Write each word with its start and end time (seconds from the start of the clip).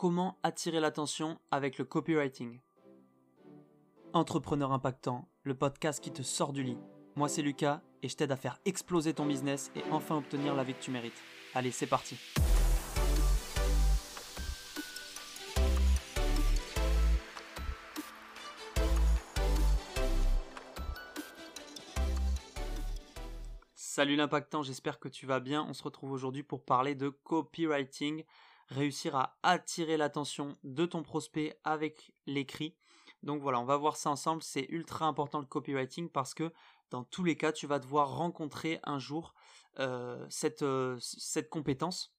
comment 0.00 0.38
attirer 0.42 0.80
l'attention 0.80 1.38
avec 1.50 1.76
le 1.76 1.84
copywriting. 1.84 2.62
Entrepreneur 4.14 4.72
impactant, 4.72 5.28
le 5.42 5.54
podcast 5.54 6.02
qui 6.02 6.10
te 6.10 6.22
sort 6.22 6.54
du 6.54 6.62
lit. 6.62 6.78
Moi 7.16 7.28
c'est 7.28 7.42
Lucas 7.42 7.82
et 8.02 8.08
je 8.08 8.16
t'aide 8.16 8.32
à 8.32 8.36
faire 8.36 8.58
exploser 8.64 9.12
ton 9.12 9.26
business 9.26 9.70
et 9.76 9.82
enfin 9.90 10.16
obtenir 10.16 10.54
la 10.54 10.64
vie 10.64 10.72
que 10.72 10.80
tu 10.80 10.90
mérites. 10.90 11.20
Allez, 11.54 11.70
c'est 11.70 11.86
parti. 11.86 12.16
Salut 23.74 24.16
l'impactant, 24.16 24.62
j'espère 24.62 24.98
que 24.98 25.10
tu 25.10 25.26
vas 25.26 25.40
bien. 25.40 25.66
On 25.68 25.74
se 25.74 25.82
retrouve 25.82 26.12
aujourd'hui 26.12 26.42
pour 26.42 26.64
parler 26.64 26.94
de 26.94 27.10
copywriting, 27.10 28.24
réussir 28.70 29.16
à 29.16 29.38
attirer 29.42 29.96
l'attention 29.96 30.56
de 30.64 30.86
ton 30.86 31.02
prospect 31.02 31.58
avec 31.64 32.12
l'écrit. 32.26 32.76
Donc 33.22 33.42
voilà, 33.42 33.60
on 33.60 33.64
va 33.64 33.76
voir 33.76 33.96
ça 33.96 34.10
ensemble. 34.10 34.42
C'est 34.42 34.66
ultra 34.70 35.06
important 35.06 35.40
le 35.40 35.46
copywriting 35.46 36.08
parce 36.08 36.34
que 36.34 36.52
dans 36.90 37.04
tous 37.04 37.24
les 37.24 37.36
cas, 37.36 37.52
tu 37.52 37.66
vas 37.66 37.78
devoir 37.78 38.16
rencontrer 38.16 38.80
un 38.84 38.98
jour 38.98 39.34
euh, 39.78 40.24
cette, 40.28 40.62
euh, 40.62 40.96
cette 41.00 41.48
compétence 41.48 42.14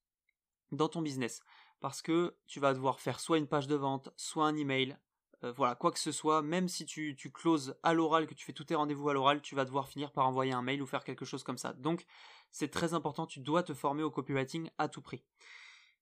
dans 0.71 0.87
ton 0.87 1.01
business. 1.01 1.41
Parce 1.79 2.01
que 2.01 2.37
tu 2.47 2.59
vas 2.59 2.73
devoir 2.73 2.99
faire 2.99 3.19
soit 3.19 3.37
une 3.37 3.47
page 3.47 3.67
de 3.67 3.75
vente, 3.75 4.09
soit 4.15 4.45
un 4.45 4.55
email, 4.55 4.97
euh, 5.43 5.51
voilà, 5.51 5.75
quoi 5.75 5.91
que 5.91 5.99
ce 5.99 6.11
soit, 6.11 6.41
même 6.43 6.67
si 6.67 6.85
tu, 6.85 7.15
tu 7.15 7.31
closes 7.31 7.75
à 7.81 7.93
l'oral, 7.93 8.27
que 8.27 8.35
tu 8.35 8.45
fais 8.45 8.53
tous 8.53 8.65
tes 8.65 8.75
rendez-vous 8.75 9.09
à 9.09 9.13
l'oral, 9.13 9.41
tu 9.41 9.55
vas 9.55 9.65
devoir 9.65 9.87
finir 9.87 10.11
par 10.11 10.27
envoyer 10.27 10.51
un 10.51 10.61
mail 10.61 10.81
ou 10.81 10.85
faire 10.85 11.03
quelque 11.03 11.25
chose 11.25 11.43
comme 11.43 11.57
ça. 11.57 11.73
Donc, 11.73 12.05
c'est 12.51 12.69
très 12.69 12.93
important, 12.93 13.25
tu 13.25 13.39
dois 13.39 13.63
te 13.63 13.73
former 13.73 14.03
au 14.03 14.11
copywriting 14.11 14.69
à 14.77 14.87
tout 14.87 15.01
prix. 15.01 15.23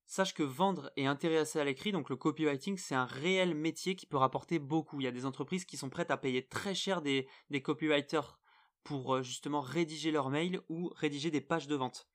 Sache 0.09 0.33
que 0.33 0.41
vendre 0.41 0.91
et 0.95 1.05
intéresser 1.05 1.59
à 1.59 1.63
l'écrit, 1.63 1.91
donc 1.91 2.09
le 2.09 2.15
copywriting, 2.15 2.79
c'est 2.79 2.95
un 2.95 3.05
réel 3.05 3.53
métier 3.53 3.95
qui 3.95 4.07
peut 4.07 4.17
rapporter 4.17 4.57
beaucoup. 4.57 4.99
Il 4.99 5.03
y 5.03 5.07
a 5.07 5.11
des 5.11 5.27
entreprises 5.27 5.66
qui 5.66 5.77
sont 5.77 5.91
prêtes 5.91 6.09
à 6.09 6.17
payer 6.17 6.47
très 6.47 6.73
cher 6.73 7.03
des, 7.03 7.27
copywriters 7.61 8.39
pour 8.83 9.17
euh, 9.17 9.21
justement 9.21 9.61
rédiger 9.61 10.09
leurs 10.09 10.31
mails 10.31 10.61
ou 10.67 10.91
rédiger 10.95 11.29
des 11.29 11.41
pages 11.41 11.67
de 11.67 11.75
vente. 11.75 12.07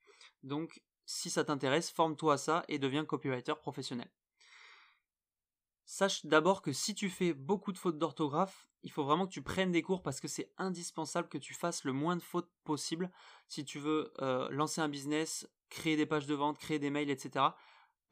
Donc, 0.43 0.83
si 1.05 1.29
ça 1.29 1.45
t'intéresse, 1.45 1.89
forme-toi 1.89 2.33
à 2.33 2.37
ça 2.37 2.65
et 2.67 2.79
deviens 2.79 3.05
copywriter 3.05 3.53
professionnel. 3.61 4.11
Sache 5.85 6.25
d'abord 6.25 6.61
que 6.61 6.73
si 6.73 6.95
tu 6.95 7.09
fais 7.09 7.33
beaucoup 7.33 7.71
de 7.71 7.77
fautes 7.77 7.97
d'orthographe, 7.97 8.67
il 8.83 8.91
faut 8.91 9.05
vraiment 9.05 9.25
que 9.25 9.31
tu 9.31 9.41
prennes 9.41 9.71
des 9.71 9.83
cours 9.83 10.03
parce 10.03 10.19
que 10.19 10.27
c'est 10.27 10.51
indispensable 10.57 11.29
que 11.29 11.37
tu 11.37 11.53
fasses 11.53 11.85
le 11.85 11.93
moins 11.93 12.17
de 12.17 12.21
fautes 12.21 12.51
possible 12.65 13.09
si 13.47 13.63
tu 13.63 13.79
veux 13.79 14.11
euh, 14.19 14.49
lancer 14.49 14.81
un 14.81 14.89
business, 14.89 15.47
créer 15.69 15.95
des 15.95 16.05
pages 16.05 16.27
de 16.27 16.35
vente, 16.35 16.57
créer 16.57 16.77
des 16.77 16.89
mails, 16.89 17.09
etc. 17.09 17.45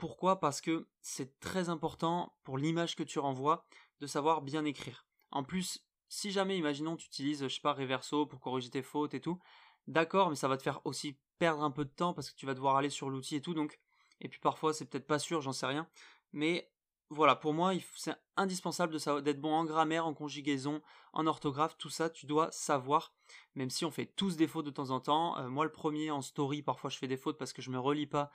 Pourquoi? 0.03 0.41
Parce 0.41 0.59
que 0.59 0.89
c'est 0.99 1.39
très 1.39 1.69
important 1.69 2.35
pour 2.43 2.57
l'image 2.57 2.97
que 2.97 3.03
tu 3.03 3.19
renvoies 3.19 3.65
de 4.01 4.05
savoir 4.05 4.41
bien 4.41 4.65
écrire. 4.65 5.07
En 5.31 5.45
plus, 5.45 5.87
si 6.09 6.29
jamais, 6.29 6.57
imaginons, 6.57 6.97
tu 6.97 7.07
utilises, 7.07 7.43
je 7.43 7.47
sais 7.47 7.61
pas, 7.61 7.71
Reverso 7.71 8.25
pour 8.25 8.41
corriger 8.41 8.69
tes 8.69 8.81
fautes 8.81 9.13
et 9.13 9.21
tout, 9.21 9.39
d'accord, 9.87 10.29
mais 10.29 10.35
ça 10.35 10.49
va 10.49 10.57
te 10.57 10.61
faire 10.61 10.81
aussi 10.83 11.17
perdre 11.39 11.63
un 11.63 11.71
peu 11.71 11.85
de 11.85 11.89
temps 11.89 12.13
parce 12.13 12.29
que 12.29 12.35
tu 12.35 12.45
vas 12.45 12.53
devoir 12.53 12.75
aller 12.75 12.89
sur 12.89 13.09
l'outil 13.09 13.37
et 13.37 13.41
tout, 13.41 13.53
donc, 13.53 13.79
et 14.19 14.27
puis 14.27 14.41
parfois 14.41 14.73
c'est 14.73 14.83
peut-être 14.83 15.07
pas 15.07 15.19
sûr, 15.19 15.39
j'en 15.39 15.53
sais 15.53 15.67
rien, 15.67 15.87
mais 16.33 16.69
voilà, 17.09 17.35
pour 17.35 17.53
moi, 17.53 17.73
c'est 17.95 18.15
indispensable 18.37 18.97
d'être 19.21 19.39
bon 19.39 19.53
en 19.53 19.65
grammaire, 19.65 20.07
en 20.07 20.13
conjugaison, 20.13 20.81
en 21.13 21.27
orthographe, 21.27 21.77
tout 21.77 21.89
ça, 21.89 22.09
tu 22.09 22.25
dois 22.25 22.51
savoir, 22.51 23.13
même 23.55 23.69
si 23.69 23.85
on 23.85 23.91
fait 23.91 24.07
tous 24.07 24.35
des 24.35 24.47
fautes 24.47 24.65
de 24.65 24.71
temps 24.71 24.89
en 24.89 24.99
temps. 24.99 25.37
Euh, 25.37 25.47
moi, 25.47 25.63
le 25.63 25.71
premier 25.71 26.09
en 26.11 26.21
story, 26.21 26.63
parfois 26.63 26.89
je 26.89 26.97
fais 26.97 27.07
des 27.07 27.17
fautes 27.17 27.37
parce 27.37 27.53
que 27.53 27.61
je 27.61 27.69
me 27.69 27.79
relis 27.79 28.07
pas, 28.07 28.31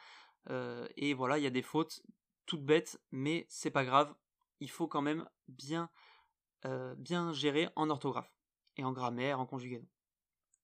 euh, 0.50 0.86
et 0.96 1.14
voilà, 1.14 1.38
il 1.38 1.44
y 1.44 1.46
a 1.46 1.50
des 1.50 1.62
fautes 1.62 2.02
toutes 2.46 2.64
bêtes, 2.64 3.00
mais 3.10 3.46
c'est 3.48 3.70
pas 3.70 3.84
grave, 3.84 4.14
il 4.60 4.70
faut 4.70 4.88
quand 4.88 5.02
même 5.02 5.28
bien, 5.48 5.90
euh, 6.64 6.94
bien 6.96 7.32
gérer 7.32 7.68
en 7.76 7.90
orthographe, 7.90 8.32
et 8.76 8.84
en 8.84 8.92
grammaire, 8.92 9.38
en 9.38 9.46
conjugaison. 9.46 9.86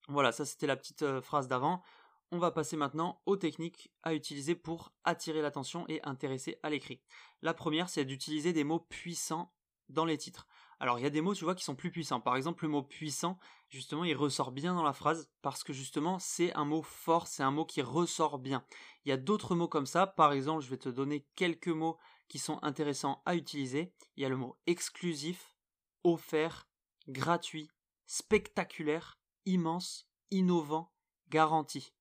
Voilà, 0.08 0.32
ça 0.32 0.44
c'était 0.44 0.66
la 0.66 0.76
petite 0.76 1.20
phrase 1.20 1.48
d'avant. 1.48 1.82
On 2.30 2.38
va 2.38 2.50
passer 2.50 2.76
maintenant 2.76 3.22
aux 3.26 3.36
techniques 3.36 3.92
à 4.02 4.14
utiliser 4.14 4.54
pour 4.54 4.92
attirer 5.04 5.42
l'attention 5.42 5.84
et 5.88 6.00
intéresser 6.04 6.58
à 6.62 6.70
l'écrit. 6.70 7.00
La 7.42 7.54
première, 7.54 7.88
c'est 7.88 8.04
d'utiliser 8.04 8.52
des 8.52 8.64
mots 8.64 8.80
puissants 8.80 9.54
dans 9.88 10.04
les 10.04 10.18
titres. 10.18 10.46
Alors 10.84 10.98
il 10.98 11.02
y 11.02 11.06
a 11.06 11.10
des 11.10 11.22
mots, 11.22 11.34
tu 11.34 11.44
vois, 11.44 11.54
qui 11.54 11.64
sont 11.64 11.74
plus 11.74 11.90
puissants. 11.90 12.20
Par 12.20 12.36
exemple, 12.36 12.62
le 12.64 12.68
mot 12.68 12.82
puissant, 12.82 13.38
justement, 13.70 14.04
il 14.04 14.14
ressort 14.14 14.52
bien 14.52 14.74
dans 14.74 14.82
la 14.82 14.92
phrase 14.92 15.30
parce 15.40 15.64
que 15.64 15.72
justement, 15.72 16.18
c'est 16.18 16.52
un 16.52 16.66
mot 16.66 16.82
fort, 16.82 17.26
c'est 17.26 17.42
un 17.42 17.50
mot 17.50 17.64
qui 17.64 17.80
ressort 17.80 18.38
bien. 18.38 18.66
Il 19.06 19.08
y 19.08 19.12
a 19.12 19.16
d'autres 19.16 19.54
mots 19.54 19.66
comme 19.66 19.86
ça. 19.86 20.06
Par 20.06 20.34
exemple, 20.34 20.62
je 20.62 20.68
vais 20.68 20.76
te 20.76 20.90
donner 20.90 21.26
quelques 21.36 21.68
mots 21.68 21.96
qui 22.28 22.38
sont 22.38 22.58
intéressants 22.62 23.22
à 23.24 23.34
utiliser. 23.34 23.94
Il 24.18 24.24
y 24.24 24.26
a 24.26 24.28
le 24.28 24.36
mot 24.36 24.58
exclusif, 24.66 25.56
offert, 26.02 26.68
gratuit, 27.08 27.70
spectaculaire, 28.04 29.18
immense, 29.46 30.10
innovant, 30.30 30.92
garanti. 31.30 31.94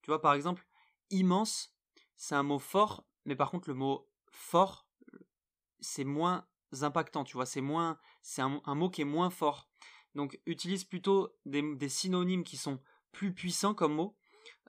Tu 0.00 0.10
vois, 0.10 0.22
par 0.22 0.32
exemple, 0.32 0.66
immense, 1.10 1.76
c'est 2.16 2.34
un 2.34 2.44
mot 2.44 2.58
fort, 2.58 3.04
mais 3.26 3.36
par 3.36 3.50
contre, 3.50 3.68
le 3.68 3.74
mot 3.74 4.08
fort, 4.30 4.88
c'est 5.80 6.04
moins 6.04 6.46
impactant, 6.80 7.24
tu 7.24 7.34
vois, 7.34 7.46
c'est 7.46 7.60
moins, 7.60 7.98
c'est 8.22 8.42
un, 8.42 8.74
mot 8.74 8.90
qui 8.90 9.02
est 9.02 9.06
moins 9.06 9.30
fort. 9.30 9.68
Donc, 10.14 10.40
utilise 10.46 10.84
plutôt 10.84 11.34
des, 11.46 11.88
synonymes 11.88 12.44
qui 12.44 12.56
sont 12.56 12.80
plus 13.12 13.32
puissants 13.32 13.74
comme 13.74 13.94
mots, 13.94 14.16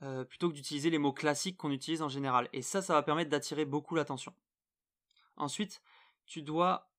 euh, 0.02 0.24
plutôt 0.24 0.50
que 0.50 0.56
d'utiliser 0.56 0.90
les 0.90 0.98
mots 0.98 1.14
classiques 1.14 1.58
qu'on 1.58 1.72
utilise 1.72 2.02
en 2.02 2.10
général. 2.10 2.50
Et 2.54 2.62
ça, 2.62 2.82
ça 2.82 2.94
va 2.94 3.04
permettre 3.04 3.30
d'attirer 3.30 3.66
beaucoup 3.66 3.96
l'attention. 3.96 4.34
Ensuite, 5.38 5.82
tu 6.26 6.42
dois 6.42 6.92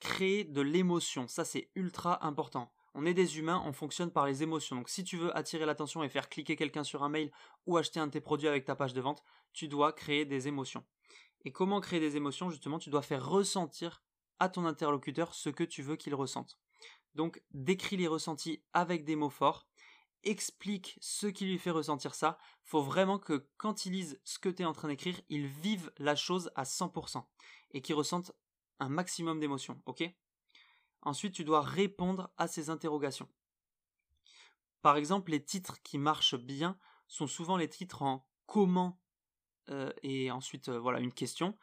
créer 0.00 0.44
de 0.44 0.60
l'émotion. 0.60 1.26
Ça, 1.28 1.44
c'est 1.44 1.70
ultra 1.74 2.24
important. 2.26 2.72
On 2.94 3.06
est 3.06 3.14
des 3.14 3.38
humains, 3.38 3.62
on 3.64 3.72
fonctionne 3.72 4.10
par 4.10 4.26
les 4.26 4.42
émotions. 4.42 4.76
Donc 4.76 4.88
si 4.88 5.04
tu 5.04 5.16
veux 5.16 5.36
attirer 5.36 5.66
l'attention 5.66 6.02
et 6.02 6.08
faire 6.08 6.28
cliquer 6.28 6.56
quelqu'un 6.56 6.84
sur 6.84 7.02
un 7.02 7.08
mail 7.08 7.30
ou 7.66 7.76
acheter 7.76 8.00
un 8.00 8.06
de 8.06 8.12
tes 8.12 8.20
produits 8.20 8.48
avec 8.48 8.64
ta 8.64 8.74
page 8.74 8.94
de 8.94 9.00
vente, 9.00 9.22
tu 9.52 9.68
dois 9.68 9.92
créer 9.92 10.24
des 10.24 10.48
émotions. 10.48 10.84
Et 11.44 11.52
comment 11.52 11.80
créer 11.80 12.00
des 12.00 12.16
émotions? 12.16 12.50
Justement, 12.50 12.78
tu 12.78 12.90
dois 12.90 13.02
faire 13.02 13.24
ressentir 13.24 14.02
à 14.40 14.48
ton 14.48 14.66
interlocuteur 14.66 15.34
ce 15.34 15.50
que 15.50 15.64
tu 15.64 15.82
veux 15.82 15.96
qu'il 15.96 16.14
ressente. 16.14 16.58
Donc 17.14 17.42
décris 17.50 17.96
les 17.96 18.06
ressentis 18.06 18.62
avec 18.72 19.04
des 19.04 19.16
mots 19.16 19.30
forts, 19.30 19.66
explique 20.22 20.98
ce 21.00 21.26
qui 21.26 21.46
lui 21.46 21.58
fait 21.58 21.70
ressentir 21.70 22.14
ça. 22.14 22.38
Faut 22.64 22.82
vraiment 22.82 23.18
que 23.18 23.48
quand 23.56 23.86
il 23.86 23.92
lise 23.92 24.20
ce 24.24 24.38
que 24.38 24.48
tu 24.48 24.62
es 24.62 24.66
en 24.66 24.72
train 24.72 24.88
d'écrire, 24.88 25.20
il 25.28 25.46
vive 25.46 25.92
la 25.98 26.16
chose 26.16 26.50
à 26.54 26.64
100% 26.64 27.24
et 27.72 27.82
qu'il 27.82 27.94
ressente 27.94 28.32
un 28.80 28.88
maximum 28.88 29.40
d'émotions, 29.40 29.80
ok? 29.86 30.04
Ensuite, 31.02 31.34
tu 31.34 31.44
dois 31.44 31.62
répondre 31.62 32.30
à 32.36 32.48
ces 32.48 32.70
interrogations. 32.70 33.28
Par 34.82 34.96
exemple, 34.96 35.30
les 35.30 35.44
titres 35.44 35.80
qui 35.82 35.98
marchent 35.98 36.36
bien 36.36 36.78
sont 37.08 37.26
souvent 37.26 37.56
les 37.56 37.68
titres 37.68 38.02
en 38.02 38.28
comment 38.46 39.00
euh, 39.70 39.92
et 40.02 40.30
ensuite 40.30 40.68
euh, 40.68 40.78
voilà 40.78 41.00
une 41.00 41.12
question 41.12 41.56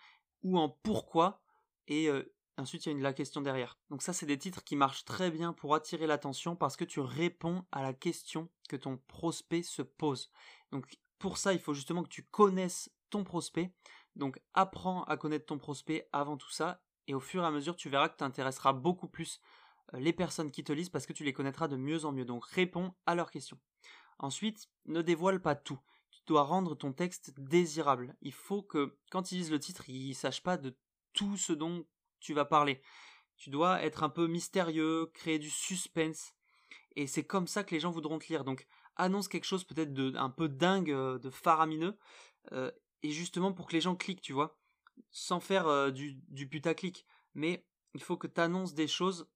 ou 0.44 0.60
en 0.60 0.70
pourquoi 0.70 1.42
et 1.88 2.08
euh, 2.08 2.35
ensuite 2.58 2.86
il 2.86 2.90
y 2.90 2.92
a 2.92 2.96
une, 2.96 3.04
la 3.04 3.14
question 3.14 3.42
derrière. 3.42 3.78
Donc 3.90 4.02
ça 4.02 4.14
c'est 4.14 4.26
des 4.26 4.38
titres 4.38 4.64
qui 4.64 4.76
marchent 4.76 5.06
très 5.06 5.32
bien 5.32 5.54
pour 5.54 5.76
attirer 5.76 6.08
l'attention 6.08 6.56
parce 6.56 6.78
que 6.78 6.86
tu 6.86 7.00
réponds 7.00 7.66
à 7.72 7.82
la 7.82 7.94
question 7.94 8.50
que 8.70 8.76
ton 8.76 8.98
prospect 9.08 9.64
se 9.64 9.82
pose. 9.82 10.32
Donc 10.72 10.86
pour 11.20 11.38
ça 11.38 11.54
il 11.54 11.60
faut 11.60 11.74
justement 11.74 12.04
que 12.04 12.10
tu 12.10 12.24
connaisses 12.24 12.90
ton 13.10 13.24
prospect. 13.24 13.74
Donc 14.16 14.40
apprends 14.54 15.04
à 15.04 15.18
connaître 15.18 15.46
ton 15.46 15.58
prospect 15.58 16.08
avant 16.12 16.38
tout 16.38 16.52
ça 16.52 16.82
et 17.08 17.14
au 17.14 17.20
fur 17.20 17.44
et 17.44 17.46
à 17.46 17.52
mesure, 17.52 17.76
tu 17.76 17.90
verras 17.90 18.10
que 18.10 18.18
tu 18.18 18.24
intéresseras 18.24 18.74
beaucoup 18.74 19.08
plus 19.08 19.40
euh, 19.94 20.00
les 20.00 20.14
personnes 20.14 20.52
qui 20.52 20.64
te 20.64 20.74
lisent 20.74 20.90
parce 20.90 21.06
que 21.06 21.14
tu 21.14 21.24
les 21.24 21.34
connaîtras 21.34 21.68
de 21.68 21.78
mieux 21.78 22.06
en 22.06 22.12
mieux. 22.12 22.26
Donc 22.26 22.46
réponds 22.46 22.94
à 23.06 23.16
leurs 23.16 23.32
questions. 23.32 23.60
Ensuite, 24.18 24.70
ne 24.86 25.02
dévoile 25.02 25.42
pas 25.42 25.56
tout. 25.56 25.80
Tu 26.12 26.22
dois 26.26 26.44
rendre 26.44 26.76
ton 26.76 26.94
texte 26.94 27.34
désirable. 27.38 28.16
Il 28.22 28.34
faut 28.34 28.64
que 28.64 28.98
quand 29.12 29.32
ils 29.32 29.38
lisent 29.38 29.52
le 29.52 29.60
titre, 29.60 29.90
ils 29.90 30.16
sachent 30.16 30.44
pas 30.44 30.58
de 30.58 30.78
tout 31.14 31.38
ce 31.38 31.54
dont 31.54 31.86
tu 32.26 32.34
vas 32.34 32.46
parler. 32.46 32.82
Tu 33.38 33.50
dois 33.50 33.84
être 33.84 34.04
un 34.04 34.10
peu 34.10 34.28
mystérieux, 34.28 35.12
créer 35.14 35.38
du 35.38 35.50
suspense. 35.50 36.34
Et 36.96 37.06
c'est 37.08 37.24
comme 37.24 37.48
ça 37.48 37.64
que 37.64 37.76
les 37.76 37.80
gens 37.80 37.92
voudront 37.92 38.18
te 38.18 38.28
lire. 38.28 38.44
Donc 38.44 38.66
annonce 38.96 39.28
quelque 39.28 39.46
chose 39.46 39.64
peut-être 39.64 39.94
de 39.94 40.16
un 40.16 40.30
peu 40.30 40.50
dingue, 40.50 40.92
euh, 40.92 41.20
de 41.20 41.30
faramineux. 41.30 41.98
Euh, 42.52 42.72
et 43.04 43.12
justement 43.12 43.54
pour 43.54 43.68
que 43.68 43.74
les 43.74 43.82
gens 43.82 43.96
cliquent, 43.96 44.22
tu 44.22 44.34
vois 44.34 44.58
sans 45.12 45.42
faire 45.42 45.68
euh, 45.68 45.92
du, 45.92 46.48
putaclic, 46.50 47.06
mais 47.34 47.66
il 47.94 48.02
faut 48.02 48.16
que 48.16 48.28
tu 48.28 48.40
annonces 48.40 48.74
des 48.74 48.88
choses 48.88 49.30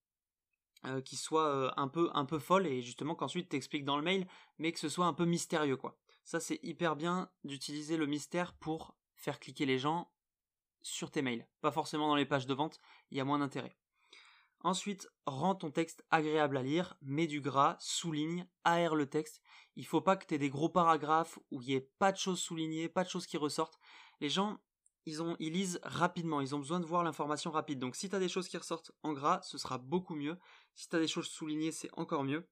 qui 1.04 1.18
soient 1.18 1.78
un 1.78 1.90
peu 1.90 2.10
un 2.14 2.24
peu 2.24 2.40
folles 2.40 2.66
et 2.66 2.82
justement 2.82 3.14
qu'ensuite 3.14 3.50
t'expliques 3.50 3.84
dans 3.84 3.98
le 3.98 4.02
mail, 4.02 4.26
mais 4.60 4.72
que 4.72 4.80
ce 4.80 4.88
soit 4.88 5.08
un 5.08 5.14
peu 5.14 5.26
mystérieux 5.26 5.76
quoi. 5.76 6.00
Ça 6.24 6.40
c'est 6.40 6.62
hyper 6.64 6.96
bien 6.96 7.30
d'utiliser 7.44 7.98
le 7.98 8.06
mystère 8.06 8.54
pour 8.54 8.96
faire 9.14 9.42
cliquer 9.42 9.66
les 9.66 9.78
gens 9.78 10.10
sur 10.82 11.12
tes 11.12 11.22
mails, 11.22 11.48
pas 11.62 11.72
forcément 11.72 12.08
dans 12.08 12.16
les 12.16 12.26
pages 12.26 12.48
de 12.48 12.54
vente, 12.54 12.80
il 13.12 13.18
y 13.18 13.22
a 13.22 13.26
moins 13.26 13.40
d'intérêt. 13.40 13.76
Ensuite, 14.62 15.10
rends 15.26 15.56
ton 15.56 15.72
texte 15.72 16.06
agréable 16.12 16.58
à 16.58 16.64
lire, 16.64 16.98
mets 17.02 17.28
du 17.28 17.40
gras, 17.40 17.78
souligne, 17.80 18.46
aère 18.66 18.94
le 18.94 19.10
texte. 19.10 19.42
Il 19.78 19.86
faut 19.86 20.02
pas 20.02 20.18
que 20.18 20.26
tu 20.26 20.36
aies 20.36 20.40
des 20.40 20.50
gros 20.50 20.68
paragraphes 20.68 21.40
où 21.50 21.62
il 21.62 21.68
n'y 21.68 21.74
ait 21.76 21.90
pas 21.98 22.12
de 22.12 22.18
choses 22.18 22.42
soulignées, 22.42 22.90
pas 22.90 23.06
de 23.06 23.10
choses 23.10 23.26
qui 23.26 23.38
ressortent. 23.38 23.80
Les 24.20 24.30
gens, 24.30 24.60
ils, 25.06 25.24
ont, 25.24 25.38
ils 25.40 25.54
lisent 25.54 25.80
rapidement, 25.84 26.42
ils 26.42 26.56
ont 26.56 26.60
besoin 26.60 26.82
de 26.82 26.86
voir 26.86 27.04
l'information 27.04 27.52
rapide. 27.52 27.80
Donc 27.80 27.96
si 27.96 28.10
tu 28.10 28.16
as 28.16 28.20
des 28.20 28.28
choses 28.28 28.50
qui 28.50 28.58
ressortent 28.58 28.92
en 29.02 29.14
gras, 29.14 29.42
ce 29.44 29.58
sera 29.58 29.78
beaucoup 29.78 30.16
mieux. 30.16 30.38
Si 30.76 30.90
tu 30.90 30.96
as 30.98 31.00
des 31.00 31.08
choses 31.08 31.30
soulignées, 31.30 31.72
c'est 31.72 31.90
encore 31.94 32.26
mieux. 32.26 32.46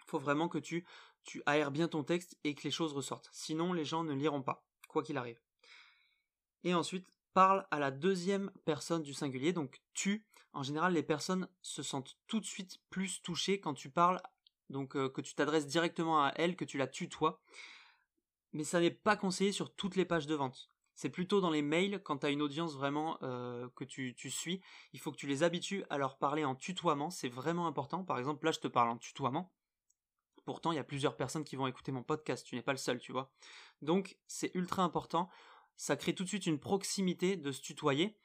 Il 0.00 0.10
faut 0.10 0.18
vraiment 0.18 0.48
que 0.48 0.58
tu, 0.58 0.86
tu 1.22 1.42
aères 1.44 1.70
bien 1.70 1.88
ton 1.88 2.02
texte 2.02 2.38
et 2.44 2.54
que 2.54 2.62
les 2.62 2.70
choses 2.70 2.94
ressortent. 2.94 3.28
Sinon, 3.32 3.74
les 3.74 3.84
gens 3.84 4.04
ne 4.04 4.14
liront 4.14 4.42
pas, 4.42 4.64
quoi 4.88 5.02
qu'il 5.02 5.18
arrive. 5.18 5.40
Et 6.64 6.72
ensuite, 6.72 7.12
parle 7.36 7.66
à 7.70 7.78
la 7.78 7.90
deuxième 7.90 8.50
personne 8.64 9.02
du 9.02 9.12
singulier, 9.12 9.52
donc 9.52 9.82
tu. 9.92 10.24
En 10.54 10.62
général, 10.62 10.94
les 10.94 11.02
personnes 11.02 11.46
se 11.60 11.82
sentent 11.82 12.16
tout 12.28 12.40
de 12.40 12.46
suite 12.46 12.80
plus 12.88 13.20
touchées 13.20 13.60
quand 13.60 13.74
tu 13.74 13.90
parles, 13.90 14.22
donc 14.70 14.96
euh, 14.96 15.10
que 15.10 15.20
tu 15.20 15.34
t'adresses 15.34 15.66
directement 15.66 16.24
à 16.24 16.32
elle, 16.36 16.56
que 16.56 16.64
tu 16.64 16.78
la 16.78 16.86
tutoies. 16.86 17.38
Mais 18.54 18.64
ça 18.64 18.80
n'est 18.80 18.90
pas 18.90 19.18
conseillé 19.18 19.52
sur 19.52 19.74
toutes 19.74 19.96
les 19.96 20.06
pages 20.06 20.26
de 20.26 20.34
vente. 20.34 20.70
C'est 20.94 21.10
plutôt 21.10 21.42
dans 21.42 21.50
les 21.50 21.60
mails, 21.60 22.00
quand 22.02 22.16
tu 22.16 22.26
as 22.26 22.30
une 22.30 22.40
audience 22.40 22.74
vraiment 22.74 23.18
euh, 23.22 23.68
que 23.76 23.84
tu, 23.84 24.14
tu, 24.14 24.30
suis, 24.30 24.62
il 24.94 24.98
faut 24.98 25.12
que 25.12 25.18
tu 25.18 25.26
les 25.26 25.42
habitues 25.42 25.84
à 25.90 25.98
leur 25.98 26.16
parler 26.16 26.46
en 26.46 26.54
tutoiement, 26.54 27.10
c'est 27.10 27.28
vraiment 27.28 27.66
important. 27.66 28.02
Par 28.02 28.18
exemple, 28.18 28.46
là, 28.46 28.52
je 28.52 28.60
te 28.60 28.68
parle 28.68 28.88
en 28.88 28.96
tutoiement. 28.96 29.52
Pourtant, 30.46 30.72
il 30.72 30.76
y 30.76 30.78
a 30.78 30.84
plusieurs 30.84 31.18
personnes 31.18 31.44
qui 31.44 31.56
vont 31.56 31.66
écouter 31.66 31.92
mon 31.92 32.02
podcast, 32.02 32.46
tu 32.46 32.54
n'es 32.54 32.62
pas 32.62 32.72
le 32.72 32.78
seul, 32.78 32.98
tu 32.98 33.12
vois. 33.12 33.30
Donc, 33.82 34.16
c'est 34.26 34.54
ultra 34.54 34.84
important. 34.84 35.28
Ça 35.76 35.96
crée 35.96 36.14
tout 36.14 36.24
de 36.24 36.28
suite 36.28 36.46
une 36.46 36.58
proximité 36.58 37.36
de 37.36 37.52
se 37.52 37.60
tutoyer. 37.60 38.16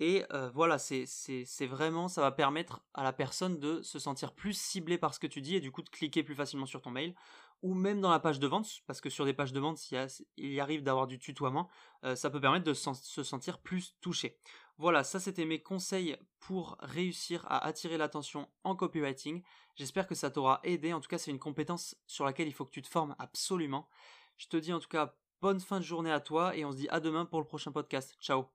Et 0.00 0.24
euh, 0.32 0.48
voilà, 0.50 0.78
c'est 0.78 1.66
vraiment, 1.66 2.06
ça 2.06 2.20
va 2.20 2.30
permettre 2.30 2.80
à 2.94 3.02
la 3.02 3.12
personne 3.12 3.58
de 3.58 3.82
se 3.82 3.98
sentir 3.98 4.32
plus 4.32 4.52
ciblée 4.56 4.96
par 4.96 5.12
ce 5.12 5.18
que 5.18 5.26
tu 5.26 5.40
dis 5.40 5.56
et 5.56 5.60
du 5.60 5.72
coup 5.72 5.82
de 5.82 5.88
cliquer 5.88 6.22
plus 6.22 6.36
facilement 6.36 6.66
sur 6.66 6.80
ton 6.80 6.90
mail 6.90 7.14
ou 7.62 7.74
même 7.74 8.00
dans 8.00 8.10
la 8.10 8.20
page 8.20 8.38
de 8.38 8.46
vente, 8.46 8.82
parce 8.86 9.00
que 9.00 9.10
sur 9.10 9.24
des 9.24 9.32
pages 9.32 9.52
de 9.52 9.60
vente, 9.60 9.80
il 9.90 10.52
y 10.52 10.60
arrive 10.60 10.82
d'avoir 10.82 11.06
du 11.06 11.18
tutoiement, 11.18 11.68
euh, 12.04 12.14
ça 12.14 12.30
peut 12.30 12.40
permettre 12.40 12.64
de 12.64 12.74
se 12.74 13.22
sentir 13.24 13.58
plus 13.58 13.96
touché. 14.00 14.38
Voilà, 14.76 15.02
ça 15.02 15.18
c'était 15.18 15.44
mes 15.44 15.60
conseils 15.60 16.16
pour 16.38 16.76
réussir 16.80 17.44
à 17.48 17.64
attirer 17.66 17.98
l'attention 17.98 18.48
en 18.62 18.76
copywriting. 18.76 19.42
J'espère 19.74 20.06
que 20.06 20.14
ça 20.14 20.30
t'aura 20.30 20.60
aidé. 20.62 20.92
En 20.92 21.00
tout 21.00 21.08
cas, 21.08 21.18
c'est 21.18 21.32
une 21.32 21.40
compétence 21.40 21.96
sur 22.06 22.24
laquelle 22.24 22.46
il 22.46 22.52
faut 22.52 22.64
que 22.64 22.70
tu 22.70 22.82
te 22.82 22.88
formes 22.88 23.16
absolument. 23.18 23.88
Je 24.36 24.46
te 24.46 24.56
dis 24.56 24.72
en 24.72 24.78
tout 24.78 24.88
cas 24.88 25.16
bonne 25.40 25.60
fin 25.60 25.78
de 25.80 25.84
journée 25.84 26.12
à 26.12 26.20
toi 26.20 26.56
et 26.56 26.64
on 26.64 26.72
se 26.72 26.76
dit 26.76 26.88
à 26.90 27.00
demain 27.00 27.24
pour 27.24 27.40
le 27.40 27.46
prochain 27.46 27.72
podcast. 27.72 28.16
Ciao 28.20 28.46